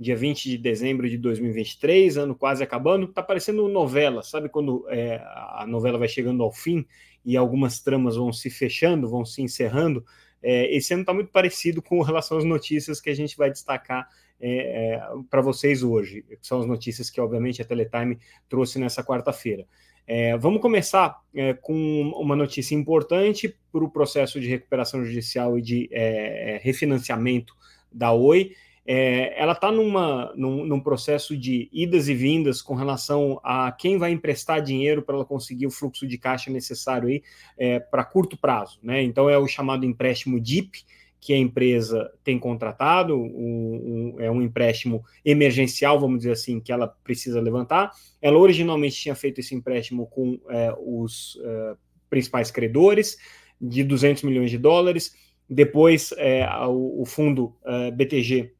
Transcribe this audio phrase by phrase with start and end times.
[0.00, 3.06] dia 20 de dezembro de 2023, ano quase acabando.
[3.06, 6.86] Tá parecendo novela, sabe quando é, a novela vai chegando ao fim
[7.22, 10.02] e algumas tramas vão se fechando, vão se encerrando?
[10.42, 14.08] É, esse ano está muito parecido com relação às notícias que a gente vai destacar
[14.40, 19.04] é, é, para vocês hoje, que são as notícias que, obviamente, a Teletime trouxe nessa
[19.04, 19.66] quarta-feira.
[20.06, 25.62] É, vamos começar é, com uma notícia importante para o processo de recuperação judicial e
[25.62, 27.54] de é, refinanciamento
[27.92, 28.52] da Oi
[28.86, 29.92] é, ela está num,
[30.34, 35.24] num processo de idas e vindas com relação a quem vai emprestar dinheiro para ela
[35.24, 37.22] conseguir o fluxo de caixa necessário aí
[37.58, 39.02] é, para curto prazo, né?
[39.02, 40.84] Então é o chamado empréstimo DIP
[41.20, 46.72] que a empresa tem contratado, um, um, é um empréstimo emergencial, vamos dizer assim, que
[46.72, 47.92] ela precisa levantar.
[48.22, 51.74] Ela originalmente tinha feito esse empréstimo com é, os é,
[52.08, 53.18] principais credores
[53.60, 55.14] de 200 milhões de dólares.
[55.48, 58.54] Depois, é, o, o, fundo é, BTG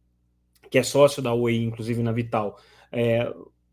[0.70, 2.58] que é sócio da Oi, inclusive na Vital,
[2.92, 3.30] é,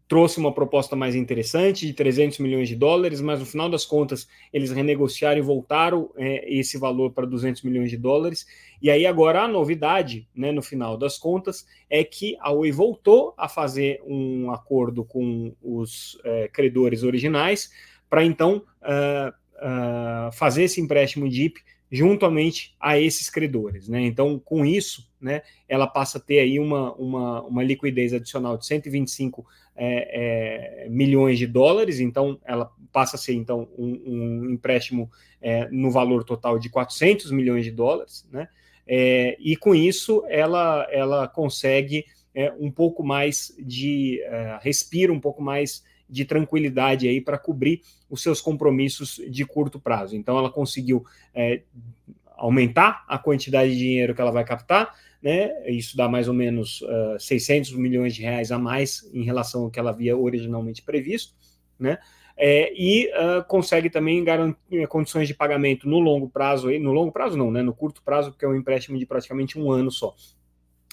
[0.08, 4.28] trouxe uma proposta mais interessante de 300 milhões de dólares, mas no final das contas
[4.53, 8.48] eles renegociaram e voltaram é, esse valor para 200 milhões de dólares.
[8.81, 13.34] E aí agora a novidade, né, no final das contas, é que a Oi voltou
[13.38, 17.70] a fazer um acordo com os é, credores originais
[18.09, 21.59] para então uh, uh, fazer esse empréstimo DIP
[21.91, 23.88] juntamente a esses credores.
[23.88, 24.02] Né?
[24.02, 28.66] Então, com isso, né, ela passa a ter aí uma, uma, uma liquidez adicional de
[28.66, 35.09] 125 é, é, milhões de dólares, então ela passa a ser então um, um empréstimo
[35.41, 38.50] é, no valor total de 400 milhões de dólares, né?
[38.89, 45.19] É, e com isso ela, ela consegue é, um pouco mais de é, respira um
[45.19, 50.16] pouco mais de tranquilidade aí para cobrir os seus compromissos de curto prazo.
[50.16, 51.62] Então, ela conseguiu é,
[52.38, 55.51] aumentar a quantidade de dinheiro que ela vai captar, né?
[55.68, 59.63] Isso dá mais ou menos uh, ah, 600 milhões de reais a mais em relação
[59.63, 61.34] ao que ela havia originalmente previsto,
[61.79, 61.97] né?
[62.39, 67.35] É, e uh, consegue também garantir condições de pagamento no longo prazo, no longo prazo
[67.35, 67.63] não, né?
[67.63, 70.16] No curto prazo, porque é um empréstimo de praticamente um ano só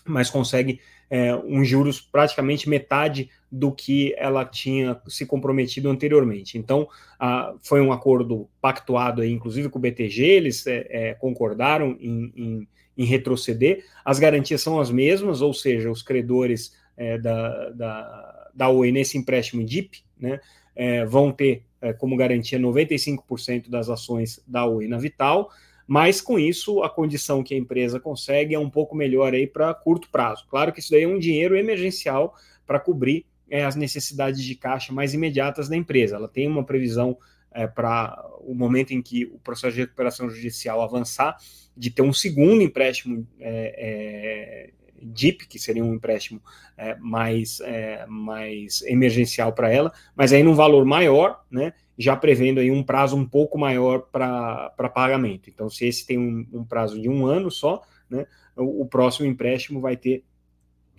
[0.06, 1.30] mas consegue é,
[1.64, 6.58] juros praticamente metade do que ela tinha se comprometido anteriormente.
[6.58, 6.88] Então,
[7.18, 12.32] a, foi um acordo pactuado, aí, inclusive com o BTG, eles é, é, concordaram em,
[12.36, 13.84] em, em, retroceder.
[14.04, 19.16] As garantias são as mesmas, ou seja, os credores é, da, da, da Oi nesse
[19.16, 20.40] empréstimo DIP né,
[20.74, 25.50] é, vão ter é, como garantia 95% das ações da Oi na Vital
[25.86, 29.72] mas com isso a condição que a empresa consegue é um pouco melhor aí para
[29.74, 30.46] curto prazo.
[30.48, 32.34] Claro que isso daí é um dinheiro emergencial
[32.66, 36.16] para cobrir é, as necessidades de caixa mais imediatas da empresa.
[36.16, 37.16] Ela tem uma previsão
[37.52, 41.36] é, para o momento em que o processo de recuperação judicial avançar,
[41.76, 46.40] de ter um segundo empréstimo é, é DIP, que seria um empréstimo
[46.76, 51.74] é, mais, é, mais emergencial para ela, mas aí num valor maior, né?
[51.98, 55.48] Já prevendo aí um prazo um pouco maior para pagamento.
[55.48, 59.26] Então, se esse tem um, um, prazo de um ano só, né, o, o próximo
[59.26, 60.24] empréstimo vai ter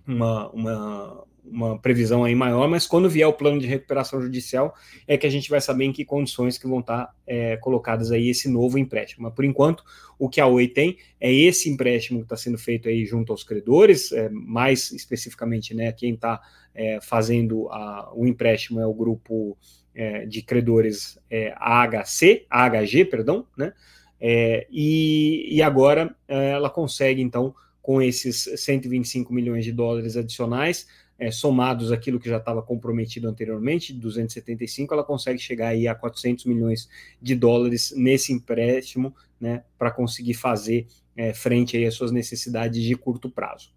[0.07, 4.73] uma, uma, uma previsão aí maior, mas quando vier o plano de recuperação judicial
[5.07, 8.29] é que a gente vai saber em que condições que vão estar é, colocadas aí
[8.29, 9.23] esse novo empréstimo.
[9.23, 9.83] Mas por enquanto,
[10.17, 13.43] o que a Oi tem é esse empréstimo que está sendo feito aí junto aos
[13.43, 16.41] credores, é, mais especificamente, né, quem está
[16.73, 19.57] é, fazendo a, o empréstimo é o grupo
[19.95, 23.73] é, de credores é, AHC, AHG, perdão, né?
[24.19, 30.87] É, e, e agora é, ela consegue, então, com esses 125 milhões de dólares adicionais,
[31.17, 36.45] é, somados aquilo que já estava comprometido anteriormente, 275, ela consegue chegar aí a 400
[36.45, 36.89] milhões
[37.21, 42.95] de dólares nesse empréstimo, né, para conseguir fazer é, frente aí às suas necessidades de
[42.95, 43.74] curto prazo.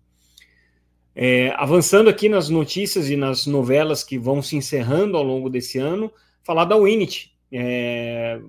[1.21, 5.77] É, avançando aqui nas notícias e nas novelas que vão se encerrando ao longo desse
[5.77, 6.13] ano,
[6.45, 7.37] falar da Winit.
[7.51, 8.41] É,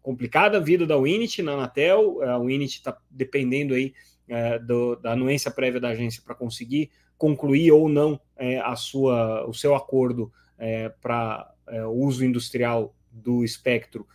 [0.00, 3.92] complicada a vida da Winit na Anatel, a Winit está dependendo aí
[4.28, 6.88] é, do, da anuência prévia da agência para conseguir
[7.18, 13.42] concluir ou não é, a sua, o seu acordo é, para é, uso industrial do
[13.42, 14.06] espectro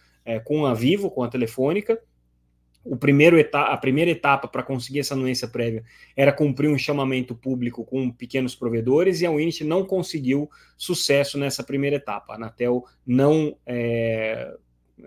[0.46, 2.00] com a Vivo, com a Telefônica.
[2.84, 5.84] O primeiro a primeira etapa para conseguir essa anuência prévia
[6.16, 11.64] era cumprir um chamamento público com pequenos provedores e a Winit não conseguiu sucesso nessa
[11.64, 12.34] primeira etapa.
[12.34, 14.56] A Anatel não é,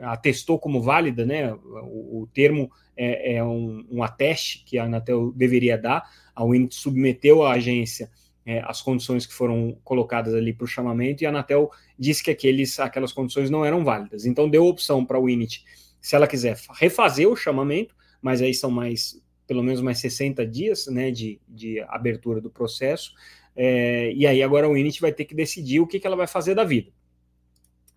[0.02, 1.52] atestou como válida, né?
[1.54, 6.04] O, o termo é, é um, um, ateste que a Anatel deveria dar.
[6.34, 8.10] A Winit submeteu à agência
[8.44, 12.30] é, as condições que foram colocadas ali para o chamamento e a Anatel disse que
[12.30, 14.26] aqueles, aquelas condições não eram válidas.
[14.26, 15.64] Então deu opção para a Winit
[16.02, 20.88] se ela quiser refazer o chamamento, mas aí são mais, pelo menos mais 60 dias
[20.88, 23.14] né, de, de abertura do processo,
[23.54, 26.26] é, e aí agora o Init vai ter que decidir o que, que ela vai
[26.26, 26.90] fazer da vida.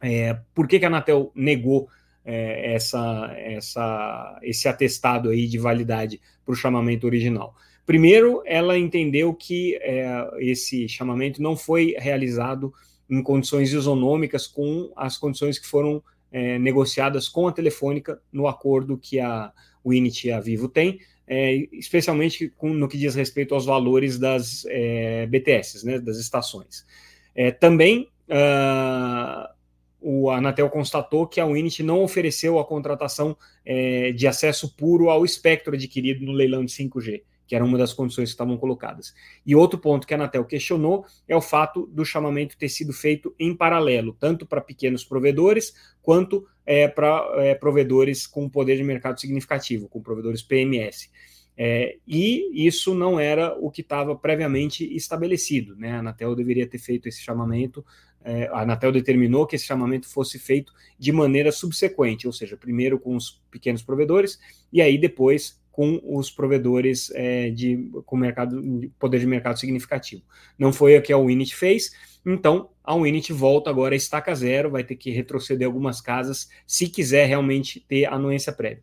[0.02, 1.90] É, por que, que a Anatel negou
[2.24, 7.56] é, essa, essa, esse atestado aí de validade para o chamamento original?
[7.86, 10.06] Primeiro, ela entendeu que é,
[10.40, 12.74] esse chamamento não foi realizado
[13.10, 18.98] em condições isonômicas com as condições que foram é, negociadas com a Telefônica no acordo
[18.98, 19.52] que a
[19.86, 24.66] Winit e a Vivo têm, é, especialmente com, no que diz respeito aos valores das
[24.68, 26.86] é, BTS, né, das estações.
[27.34, 29.54] É, também uh,
[30.00, 33.36] o Anatel constatou que a Winit não ofereceu a contratação
[33.66, 37.94] é, de acesso puro ao espectro adquirido no leilão de 5G que era uma das
[37.94, 39.14] condições que estavam colocadas.
[39.46, 43.34] E outro ponto que a Anatel questionou é o fato do chamamento ter sido feito
[43.40, 49.20] em paralelo, tanto para pequenos provedores quanto é, para é, provedores com poder de mercado
[49.20, 51.10] significativo, com provedores PMS.
[51.58, 55.76] É, e isso não era o que estava previamente estabelecido.
[55.76, 55.92] Né?
[55.92, 57.86] A Anatel deveria ter feito esse chamamento,
[58.24, 63.00] é, a Anatel determinou que esse chamamento fosse feito de maneira subsequente, ou seja, primeiro
[63.00, 64.40] com os pequenos provedores
[64.74, 68.64] e aí depois com os provedores é, de com mercado,
[68.98, 70.22] poder de mercado significativo.
[70.58, 71.92] Não foi o que a Winit fez,
[72.26, 76.88] então a Winit volta agora a estaca zero, vai ter que retroceder algumas casas se
[76.88, 78.82] quiser realmente ter anuência prévia.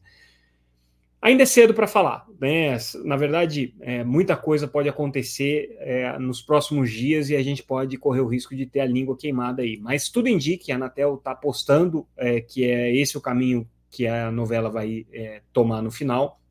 [1.23, 2.77] Ainda é cedo para falar, né?
[3.07, 7.97] Na verdade, é, muita coisa pode acontecer é, nos próximos dias e a gente pode
[7.97, 9.79] correr o risco de ter a língua queimada aí.
[9.81, 14.31] Mas tudo indica a Anatel está apostando é, que é esse o caminho que a
[14.31, 16.42] novela vai é, tomar no final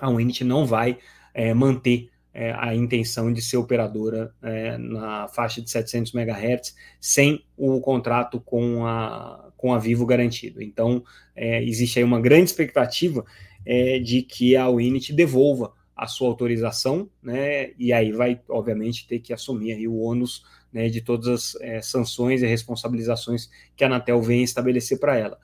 [0.00, 0.98] a Winit não vai
[1.34, 7.44] é, manter é, a intenção de ser operadora é, na faixa de 700 MHz sem
[7.56, 10.62] o contrato com a, com a Vivo garantido.
[10.62, 11.04] Então,
[11.34, 13.24] é, existe aí uma grande expectativa
[13.66, 19.18] é, de que a Winit devolva a sua autorização, né, e aí vai, obviamente, ter
[19.18, 20.42] que assumir aí o ônus
[20.72, 25.38] né, de todas as é, sanções e responsabilizações que a Anatel vem estabelecer para ela.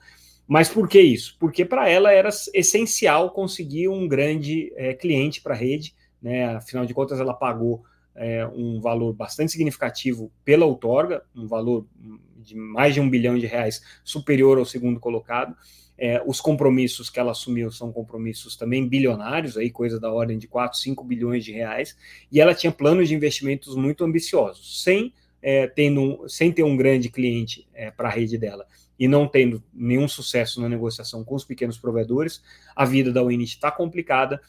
[0.47, 1.35] Mas por que isso?
[1.37, 6.55] Porque para ela era essencial conseguir um grande é, cliente para a rede, né?
[6.55, 7.83] afinal de contas, ela pagou
[8.15, 11.85] é, um valor bastante significativo pela outorga, um valor
[12.37, 15.55] de mais de um bilhão de reais superior ao segundo colocado.
[15.99, 20.47] É, os compromissos que ela assumiu são compromissos também bilionários, aí coisa da ordem de
[20.47, 21.97] 4, 5 bilhões de reais,
[22.31, 25.11] e ela tinha planos de investimentos muito ambiciosos, sem,
[25.41, 28.65] é, tendo, sem ter um grande cliente é, para a rede dela
[28.99, 32.41] e não tendo nenhum sucesso na negociação com os pequenos provedores,
[32.75, 34.41] a vida da Winit está complicada.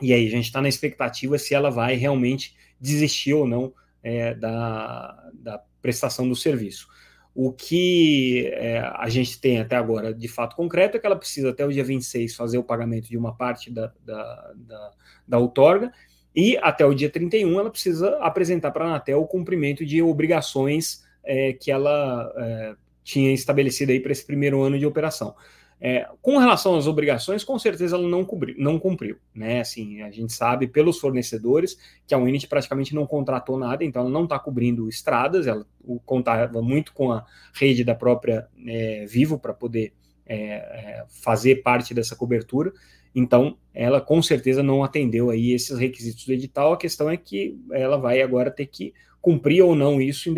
[0.00, 3.72] E aí a gente está na expectativa se ela vai realmente desistir ou não
[4.02, 6.86] é, da, da prestação do serviço.
[7.34, 11.50] O que é, a gente tem até agora de fato concreto é que ela precisa
[11.50, 14.92] até o dia 26 fazer o pagamento de uma parte da, da, da,
[15.28, 15.92] da outorga
[16.34, 21.04] e até o dia 31 ela precisa apresentar para a Anatel o cumprimento de obrigações
[21.24, 22.74] é, que ela é,
[23.06, 25.34] tinha estabelecido aí para esse primeiro ano de operação.
[25.78, 29.60] É, com relação às obrigações, com certeza ela não, cumpriu, não cumpriu, né?
[29.60, 34.10] Assim, a gente sabe pelos fornecedores que a Unity praticamente não contratou nada, então ela
[34.10, 35.64] não está cobrindo estradas, ela
[36.04, 39.92] contava muito com a rede da própria é, Vivo para poder
[40.26, 42.72] é, é, fazer parte dessa cobertura.
[43.14, 46.72] Então, ela com certeza não atendeu aí esses requisitos do edital.
[46.72, 50.32] A questão é que ela vai agora ter que cumprir ou não isso,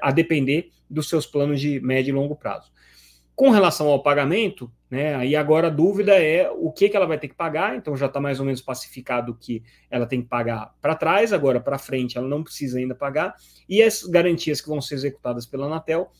[0.00, 2.70] a depender dos seus planos de médio e longo prazo.
[3.34, 7.18] Com relação ao pagamento, né, aí agora a dúvida é o que, que ela vai
[7.18, 10.74] ter que pagar, então já está mais ou menos pacificado que ela tem que pagar
[10.80, 13.34] para trás, agora para frente ela não precisa ainda pagar,
[13.68, 16.12] e as garantias que vão ser executadas pela Anatel,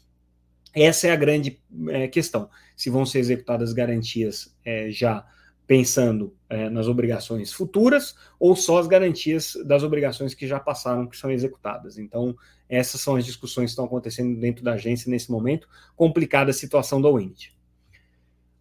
[0.75, 2.49] essa é a grande é, questão.
[2.75, 5.25] Se vão ser executadas garantias é, já
[5.73, 11.17] pensando é, nas obrigações futuras ou só as garantias das obrigações que já passaram, que
[11.17, 11.97] são executadas.
[11.97, 12.37] Então,
[12.69, 17.01] essas são as discussões que estão acontecendo dentro da agência nesse momento, complicada a situação
[17.01, 17.55] da Wind.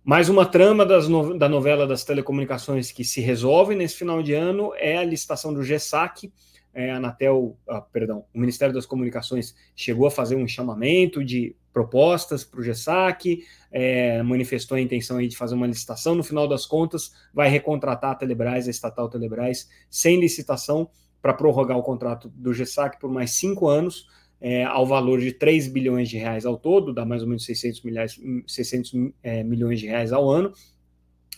[0.02, 4.72] Mais uma trama no, da novela das telecomunicações que se resolve nesse final de ano
[4.78, 6.32] é a licitação do GESAC
[6.74, 11.56] é, a Anatel, ah, perdão, o Ministério das Comunicações chegou a fazer um chamamento de
[11.74, 16.48] propostas para o GESAC, é, manifestou a intenção aí de fazer uma licitação, no final
[16.48, 20.90] das contas vai recontratar a Telebrás, a estatal Telebrás, sem licitação,
[21.22, 24.08] para prorrogar o contrato do GESAC por mais cinco anos,
[24.42, 27.84] é, ao valor de 3 bilhões de reais ao todo, dá mais ou menos 600,
[27.84, 30.52] milhares, 600 é, milhões de reais ao ano.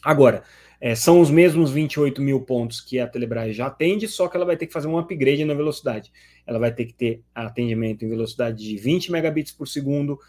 [0.04, 0.44] Agora,
[0.82, 4.46] é, são os mesmos 28 mil pontos que a Telebrás já atende, só que ela
[4.46, 6.12] vai ter que fazer um upgrade na velocidade.
[6.46, 10.20] Ela vai ter que ter atendimento em velocidade de 20 megabits por segundo,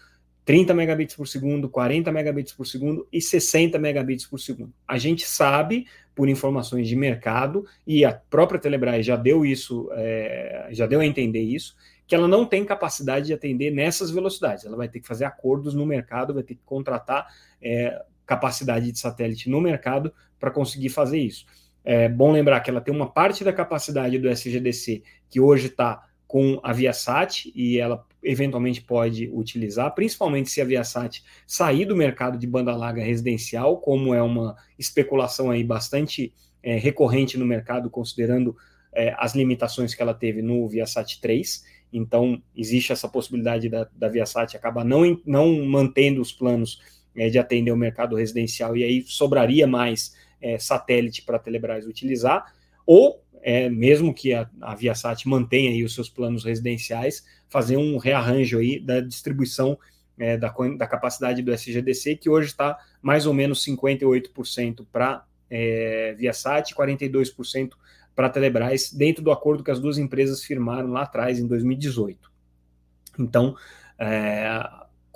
[0.45, 4.71] 30 megabits por segundo, 40 megabits por segundo e 60 megabits por segundo.
[4.87, 10.69] A gente sabe, por informações de mercado, e a própria Telebrás já deu isso, é,
[10.71, 11.75] já deu a entender isso,
[12.07, 14.63] que ela não tem capacidade de atender nessas velocidades.
[14.63, 17.27] Ela vai ter que fazer acordos no mercado, vai ter que contratar
[17.61, 21.45] é, capacidade de satélite no mercado para conseguir fazer isso.
[21.83, 26.03] É bom lembrar que ela tem uma parte da capacidade do SGDC que hoje está
[26.27, 32.37] com a Viasat e ela eventualmente pode utilizar, principalmente se a Viasat sair do mercado
[32.37, 38.57] de banda larga residencial, como é uma especulação aí bastante é, recorrente no mercado, considerando
[38.91, 41.63] é, as limitações que ela teve no Viasat 3.
[41.93, 46.81] Então, existe essa possibilidade da, da Viasat acabar não, não mantendo os planos
[47.15, 51.87] é, de atender o mercado residencial, e aí sobraria mais é, satélite para a Telebrás
[51.87, 52.53] utilizar,
[52.85, 57.97] ou é, mesmo que a, a Viasat mantenha aí os seus planos residenciais, fazer um
[57.97, 59.77] rearranjo aí da distribuição
[60.17, 66.15] é, da, da, capacidade do SGDC, que hoje está mais ou menos 58% para é,
[66.17, 67.73] Viasat e 42%
[68.15, 72.31] para a Telebrás, dentro do acordo que as duas empresas firmaram lá atrás, em 2018.
[73.19, 73.55] Então,
[73.99, 74.49] é,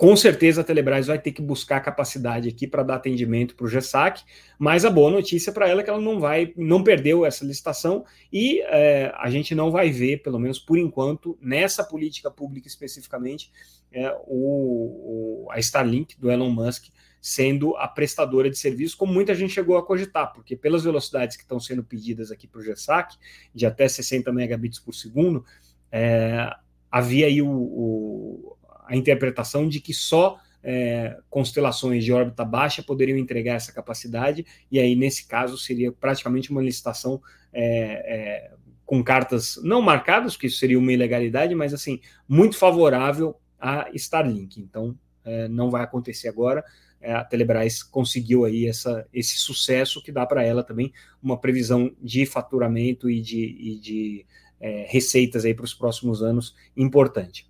[0.00, 3.68] com certeza a Telebrás vai ter que buscar capacidade aqui para dar atendimento para o
[3.68, 4.22] GESAC,
[4.58, 8.06] mas a boa notícia para ela é que ela não vai, não perdeu essa licitação
[8.32, 13.52] e é, a gente não vai ver, pelo menos por enquanto, nessa política pública especificamente,
[13.92, 16.86] é, o, o, a Starlink do Elon Musk
[17.20, 21.42] sendo a prestadora de serviço, como muita gente chegou a cogitar, porque pelas velocidades que
[21.42, 23.18] estão sendo pedidas aqui para o GESAC,
[23.54, 25.44] de até 60 megabits por segundo,
[25.92, 26.50] é,
[26.90, 28.56] havia aí o, o
[28.90, 34.80] a interpretação de que só é, constelações de órbita baixa poderiam entregar essa capacidade, e
[34.80, 38.54] aí, nesse caso, seria praticamente uma licitação é, é,
[38.84, 44.60] com cartas não marcadas, que isso seria uma ilegalidade, mas assim, muito favorável a Starlink.
[44.60, 46.64] Então, é, não vai acontecer agora.
[47.00, 50.92] É, a Telebrás conseguiu aí essa, esse sucesso que dá para ela também
[51.22, 54.26] uma previsão de faturamento e de, e de
[54.58, 57.49] é, receitas aí para os próximos anos importante.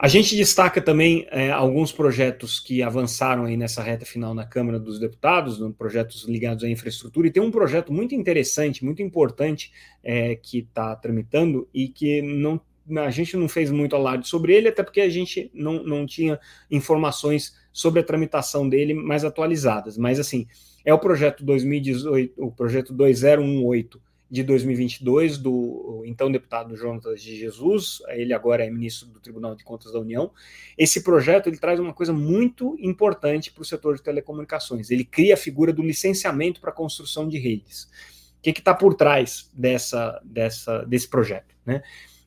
[0.00, 4.78] A gente destaca também é, alguns projetos que avançaram aí nessa reta final na Câmara
[4.78, 9.72] dos Deputados, projetos ligados à infraestrutura, e tem um projeto muito interessante, muito importante,
[10.04, 12.60] é, que está tramitando e que não,
[12.96, 16.38] a gente não fez muito alarde sobre ele, até porque a gente não, não tinha
[16.70, 19.98] informações sobre a tramitação dele mais atualizadas.
[19.98, 20.46] Mas, assim,
[20.84, 28.02] é o projeto 2018, o projeto 2018 de 2022 do então deputado Jonatas de Jesus,
[28.08, 30.30] ele agora é ministro do Tribunal de Contas da União.
[30.76, 34.90] Esse projeto ele traz uma coisa muito importante para o setor de telecomunicações.
[34.90, 37.88] Ele cria a figura do licenciamento para construção de redes.
[38.38, 41.54] O que está por trás dessa, dessa, desse projeto?
[41.64, 41.82] Né?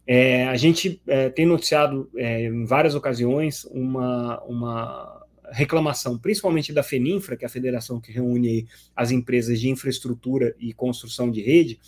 [0.05, 6.81] É, a gente é, tem noticiado é, em várias ocasiões uma, uma reclamação, principalmente da
[6.81, 11.79] FENINFRA, que é a federação que reúne as empresas de infraestrutura e construção de rede,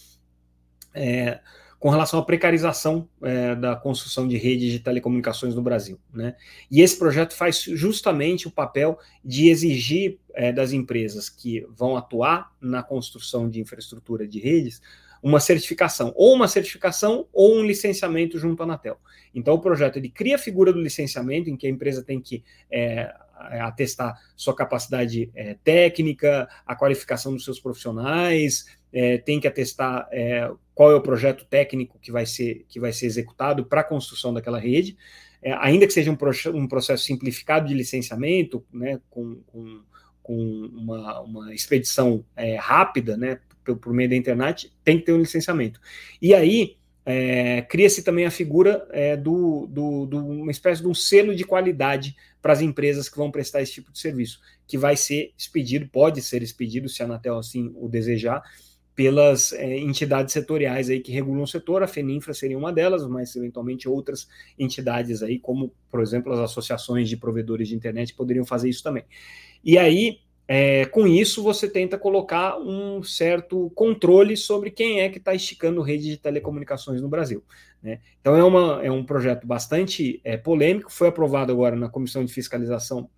[0.94, 1.40] é,
[1.80, 6.00] com relação à precarização é, da construção de redes de telecomunicações no Brasil.
[6.14, 6.36] Né?
[6.72, 12.54] E esse projeto faz justamente o papel de exigir é, das empresas que vão atuar
[12.62, 14.82] na construção de infraestrutura de redes
[15.22, 18.98] uma certificação, ou uma certificação ou um licenciamento junto à Anatel.
[19.34, 22.44] Então, o projeto ele cria a figura do licenciamento, em que a empresa tem que
[22.70, 23.14] é,
[23.52, 30.08] é, atestar sua capacidade é, técnica, a qualificação dos seus profissionais, é, tem que atestar
[30.12, 33.84] é, qual é o projeto técnico que vai ser, que vai ser executado para a
[33.84, 34.98] construção daquela rede,
[35.42, 36.18] é, ainda que seja um,
[36.56, 39.82] um, processo simplificado de licenciamento, né, com, com,
[40.22, 40.36] com
[40.74, 45.20] uma, uma, expedição é, rápida, né, por, por meio da internet, tem que ter um
[45.20, 45.82] licenciamento.
[46.22, 50.94] E aí, é, cria-se também a figura é, do, do, do, uma espécie de um
[50.94, 54.96] selo de qualidade para as empresas que vão prestar esse tipo de serviço, que vai
[54.96, 58.42] ser expedido, pode ser expedido, se a Anatel assim o desejar,
[58.96, 63.36] pelas é, entidades setoriais aí que regulam o setor, a FENINFRA seria uma delas, mas
[63.36, 68.70] eventualmente outras entidades aí, como, por exemplo, as associações de provedores de internet, poderiam fazer
[68.70, 69.04] isso também.
[69.64, 75.18] E aí, é, com isso, você tenta colocar um certo controle sobre quem é que
[75.18, 77.44] está esticando rede de telecomunicações no Brasil.
[77.82, 78.00] Né?
[78.20, 82.34] Então, é, uma, é um projeto bastante é, polêmico, foi aprovado agora na Comissão de
[82.34, 83.10] Fiscalização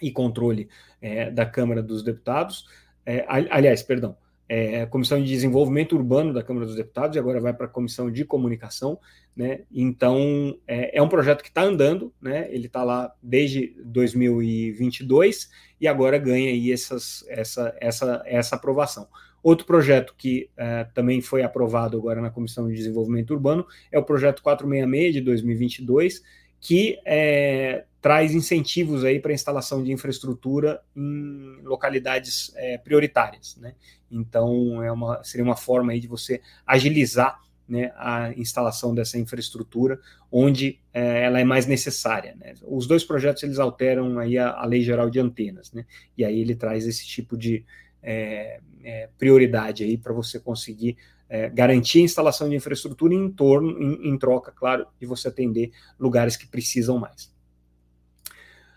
[0.00, 0.68] e Controle
[1.00, 2.66] é, da Câmara dos Deputados.
[3.04, 4.16] É, aliás, perdão,
[4.48, 8.10] é, Comissão de Desenvolvimento Urbano da Câmara dos Deputados, e agora vai para a Comissão
[8.10, 8.98] de Comunicação.
[9.34, 9.60] Né?
[9.72, 12.48] Então, é, é um projeto que está andando, né?
[12.50, 19.08] ele está lá desde 2022 e agora ganha aí essas, essa, essa, essa aprovação.
[19.42, 24.04] Outro projeto que é, também foi aprovado agora na Comissão de Desenvolvimento Urbano é o
[24.04, 26.22] projeto 466 de 2022,
[26.62, 33.74] que é, traz incentivos aí para instalação de infraestrutura em localidades é, prioritárias, né?
[34.08, 39.98] Então é uma, seria uma forma aí de você agilizar né, a instalação dessa infraestrutura
[40.30, 42.36] onde é, ela é mais necessária.
[42.38, 42.54] Né?
[42.62, 45.84] Os dois projetos eles alteram aí a, a, lei geral de antenas, né?
[46.16, 47.64] E aí ele traz esse tipo de
[48.00, 50.96] é, é, prioridade aí para você conseguir
[51.32, 55.70] é, garantir a instalação de infraestrutura em torno, em, em troca, claro, de você atender
[55.98, 57.32] lugares que precisam mais.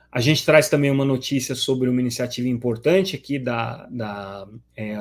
[0.09, 4.95] A gente traz também uma notícia sobre uma iniciativa importante aqui da, da é,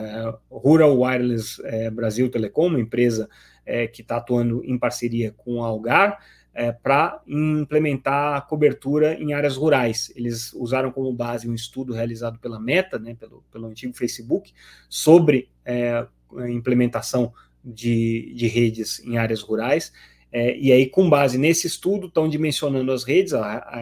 [0.51, 3.29] Rural Wireless é, Brasil Telecom, uma empresa
[3.65, 6.19] é, que está atuando em parceria com a Algar,
[6.53, 10.13] é, para implementar cobertura em áreas rurais.
[10.17, 14.53] Eles usaram como base um estudo realizado pela Meta, né, pelo, pelo antigo Facebook,
[14.89, 16.05] sobre é,
[16.37, 17.33] a implementação
[17.65, 19.93] de, de redes em áreas rurais.
[20.31, 23.81] É, e aí, com base nesse estudo, estão dimensionando as redes, a, a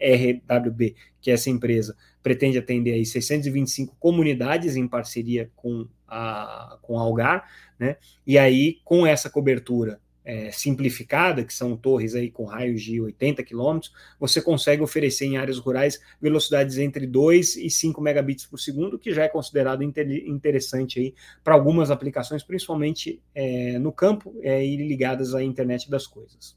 [0.00, 6.96] RWB, que é essa empresa, pretende atender aí 625 comunidades em parceria com a, com
[6.96, 7.96] a Algar, né?
[8.24, 13.44] E aí, com essa cobertura é, simplificada, que são torres aí com raios de 80
[13.44, 18.98] quilômetros, você consegue oferecer em áreas rurais velocidades entre 2 e 5 megabits por segundo,
[18.98, 21.14] que já é considerado interessante aí
[21.44, 26.56] para algumas aplicações, principalmente é, no campo é, e ligadas à internet das coisas.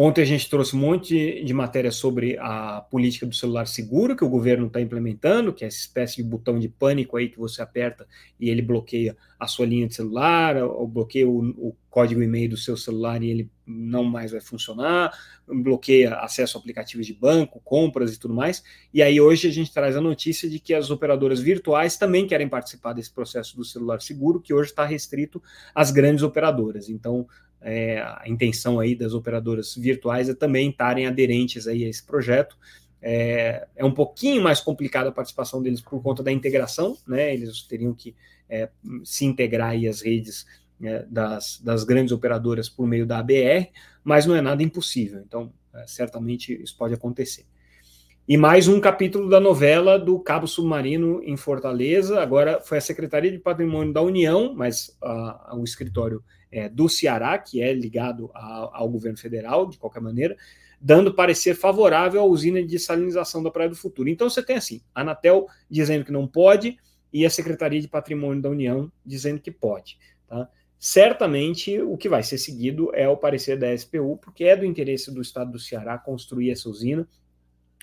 [0.00, 4.24] Ontem a gente trouxe um monte de matéria sobre a política do celular seguro que
[4.24, 7.60] o governo está implementando, que é essa espécie de botão de pânico aí que você
[7.60, 8.06] aperta
[8.38, 12.56] e ele bloqueia a sua linha de celular, ou bloqueia o, o código e-mail do
[12.56, 15.12] seu celular e ele não mais vai funcionar,
[15.48, 18.62] bloqueia acesso a aplicativos de banco, compras e tudo mais.
[18.94, 22.48] E aí hoje a gente traz a notícia de que as operadoras virtuais também querem
[22.48, 25.42] participar desse processo do celular seguro, que hoje está restrito
[25.74, 26.88] às grandes operadoras.
[26.88, 27.26] Então,
[27.60, 32.56] é, a intenção aí das operadoras virtuais é também estarem aderentes aí a esse projeto.
[33.00, 37.32] É, é, um pouquinho mais complicada a participação deles por conta da integração, né?
[37.32, 38.14] Eles teriam que
[38.48, 38.68] é,
[39.04, 40.46] se integrar aí às redes
[40.82, 43.70] é, das, das grandes operadoras por meio da ABR,
[44.02, 45.22] mas não é nada impossível.
[45.26, 47.44] Então, é, certamente isso pode acontecer.
[48.26, 52.20] E mais um capítulo da novela do Cabo Submarino em Fortaleza.
[52.20, 57.38] Agora foi a Secretaria de Patrimônio da União, mas uh, o escritório é, do Ceará,
[57.38, 60.36] que é ligado a, ao governo federal, de qualquer maneira,
[60.80, 64.08] dando parecer favorável à usina de salinização da Praia do Futuro.
[64.08, 66.76] Então você tem assim, a Anatel dizendo que não pode
[67.12, 69.98] e a Secretaria de Patrimônio da União dizendo que pode.
[70.28, 70.48] Tá?
[70.78, 75.12] Certamente o que vai ser seguido é o parecer da SPU, porque é do interesse
[75.12, 77.08] do Estado do Ceará construir essa usina,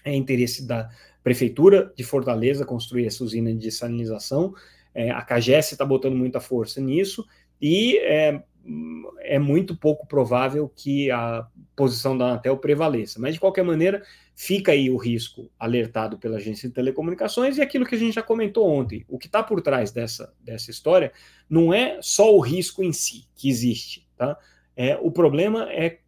[0.03, 0.89] é interesse da
[1.21, 4.53] Prefeitura de Fortaleza construir essa usina de salinização.
[4.93, 7.25] É, a CAGES está botando muita força nisso,
[7.61, 8.41] e é,
[9.19, 13.19] é muito pouco provável que a posição da Anatel prevaleça.
[13.19, 14.03] Mas, de qualquer maneira,
[14.35, 18.23] fica aí o risco alertado pela agência de telecomunicações e aquilo que a gente já
[18.23, 19.05] comentou ontem.
[19.07, 21.11] O que está por trás dessa, dessa história
[21.49, 24.07] não é só o risco em si que existe.
[24.17, 24.37] Tá?
[24.75, 25.99] É, o problema é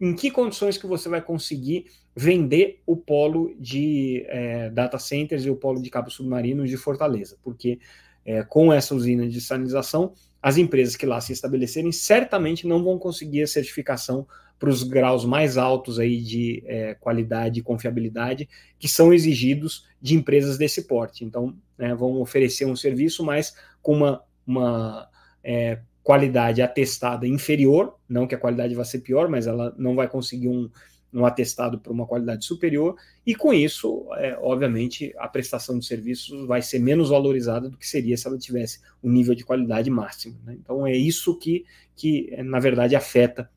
[0.00, 5.50] em que condições que você vai conseguir vender o polo de é, data centers e
[5.50, 7.78] o polo de cabos submarinos de Fortaleza, porque
[8.24, 10.14] é, com essa usina de sanitização,
[10.46, 14.24] as empresas que lá se estabelecerem certamente não vão conseguir a certificação
[14.60, 20.14] para os graus mais altos aí de é, qualidade e confiabilidade que são exigidos de
[20.14, 21.24] empresas desse porte.
[21.24, 25.08] Então, né, vão oferecer um serviço, mas com uma, uma
[25.42, 30.06] é, qualidade atestada inferior, não que a qualidade vá ser pior, mas ela não vai
[30.06, 30.70] conseguir um,
[31.12, 36.46] um atestado para uma qualidade superior, e com isso, é, obviamente, a prestação de serviços
[36.46, 40.38] vai ser menos valorizada do que seria se ela tivesse um nível de qualidade máximo.
[40.44, 40.56] Né?
[40.60, 41.64] Então, é isso que,
[41.94, 43.50] que, é, na verdade, afeta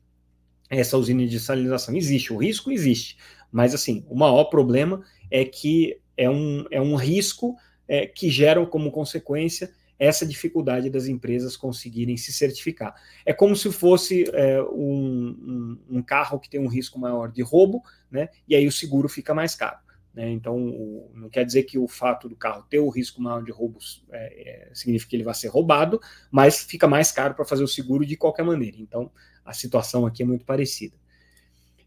[0.68, 1.96] essa usina de salinização.
[1.96, 3.18] Existe, o risco existe,
[3.50, 7.56] mas, assim, o maior problema é que é um, é um risco
[7.88, 12.94] é, que gera como consequência essa dificuldade das empresas conseguirem se certificar.
[13.24, 17.42] É como se fosse é, um, um, um, carro que tem um risco maior de
[17.42, 18.30] roubo, né?
[18.48, 19.76] E aí o seguro fica mais caro.
[20.14, 20.30] Né?
[20.30, 23.52] Então, o, não quer dizer que o fato do carro ter o risco maior de
[23.52, 27.62] roubos é, é, significa que ele vai ser roubado, mas fica mais caro para fazer
[27.62, 28.78] o seguro de qualquer maneira.
[28.78, 29.12] Então,
[29.44, 30.96] a situação aqui é muito parecida.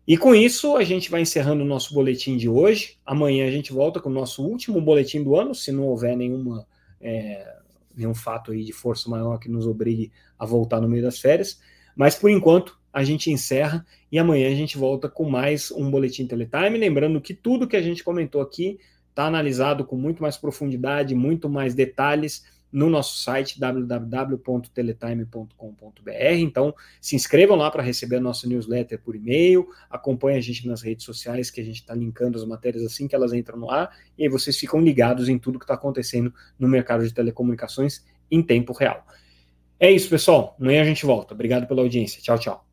[0.08, 3.00] E com isso, a gente vai encerrando o nosso boletim de hoje.
[3.04, 6.68] Amanhã a gente volta com o nosso último boletim do ano, se não houver nenhuma,
[7.02, 7.63] é,
[7.96, 11.60] nenhum fato aí de força maior que nos obrigue a voltar no meio das férias.
[11.96, 16.28] Mas por enquanto, a gente encerra e amanhã a gente volta com mais um Boletim
[16.28, 16.78] Teletime.
[16.78, 18.80] Lembrando que tudo que a gente comentou aqui
[19.10, 26.12] está analisado com muito mais profundidade, muito mais detalhes no nosso site www.teletime.com.br.
[26.40, 30.82] Então, se inscrevam lá para receber a nossa newsletter por e-mail, acompanhem a gente nas
[30.82, 33.96] redes sociais, que a gente está linkando as matérias assim que elas entram no ar,
[34.18, 38.42] e aí vocês ficam ligados em tudo que está acontecendo no mercado de telecomunicações em
[38.42, 39.06] tempo real.
[39.80, 40.56] É isso, pessoal.
[40.60, 41.34] Amanhã a gente volta.
[41.34, 42.22] Obrigado pela audiência.
[42.22, 42.73] Tchau, tchau.